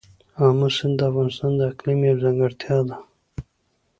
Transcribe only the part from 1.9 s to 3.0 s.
یوه ځانګړتیا ده.